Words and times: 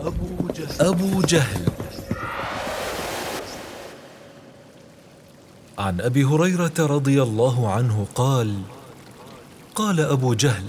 أبو 0.00 0.48
جهل, 0.54 0.86
أبو 0.86 1.20
جهل 1.20 1.66
عن 5.78 6.00
أبي 6.00 6.24
هريرة 6.24 6.72
رضي 6.78 7.22
الله 7.22 7.72
عنه 7.72 8.06
قال 8.14 8.54
قال 9.74 10.00
أبو 10.00 10.34
جهل 10.34 10.64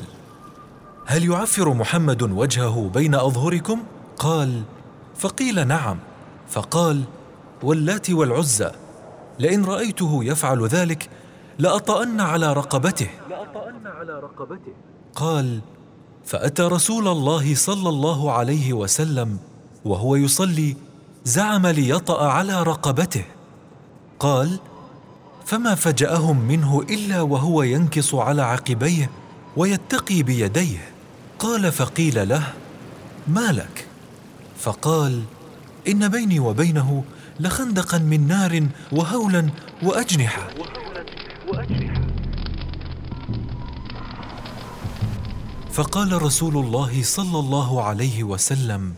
هل 1.05 1.29
يعفر 1.29 1.73
محمد 1.73 2.21
وجهه 2.21 2.89
بين 2.93 3.15
أظهركم؟ 3.15 3.83
قال 4.17 4.63
فقيل 5.17 5.67
نعم. 5.67 5.97
فقال 6.49 7.03
واللات 7.63 8.09
والعزى 8.09 8.71
لئن 9.39 9.65
رأيته 9.65 10.23
يفعل 10.23 10.67
ذلك 10.67 11.09
لأطأن 11.59 12.19
على 12.19 12.53
رقبته. 12.53 13.09
لأطأن 13.29 13.87
على 13.87 14.19
رقبته. 14.19 14.73
قال 15.15 15.61
فأتى 16.25 16.63
رسول 16.63 17.07
الله 17.07 17.55
صلى 17.55 17.89
الله 17.89 18.31
عليه 18.31 18.73
وسلم 18.73 19.37
وهو 19.85 20.15
يصلي 20.15 20.75
زعم 21.25 21.67
ليطأ 21.67 22.27
على 22.27 22.63
رقبته. 22.63 23.25
قال 24.19 24.59
فما 25.45 25.75
فجأهم 25.75 26.41
منه 26.41 26.81
إلا 26.89 27.21
وهو 27.21 27.63
ينكص 27.63 28.15
على 28.15 28.41
عقبيه 28.41 29.09
ويتقي 29.57 30.23
بيديه. 30.23 30.89
قال 31.39 31.71
فقيل 31.71 32.29
له 32.29 32.53
ما 33.27 33.51
لك؟ 33.51 33.87
فقال 34.59 35.23
إن 35.87 36.07
بيني 36.07 36.39
وبينه 36.39 37.03
لخندقا 37.39 37.97
من 37.97 38.27
نار 38.27 38.67
وهولا 38.91 39.49
وأجنحة. 39.83 40.47
فقال 45.71 46.21
رسول 46.21 46.57
الله 46.57 47.03
صلى 47.03 47.39
الله 47.39 47.83
عليه 47.83 48.23
وسلم 48.23 48.93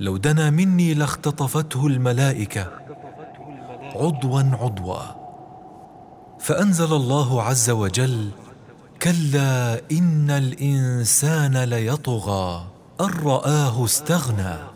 لو 0.00 0.16
دنا 0.16 0.50
مني 0.50 0.94
لاختطفته 0.94 1.86
الملائكة 1.86 2.70
عضوا 3.94 4.40
عضوا. 4.40 5.02
فأنزل 6.40 6.92
الله 6.92 7.42
عز 7.42 7.70
وجل 7.70 8.30
كلا 9.02 9.80
إن 9.92 10.30
الإنسان 10.30 11.64
ليطغى 11.64 12.66
أن 13.00 13.10
رآه 13.24 13.84
استغنى. 13.84 14.75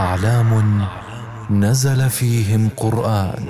أعلام 0.00 0.50
نزل 1.50 2.10
فيهم 2.10 2.70
قرآن. 2.76 3.46